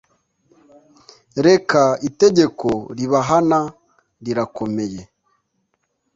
Reka 1.45 1.81
itegeko 2.09 2.69
ribahana 2.97 3.59
rirakomeye 4.23 5.01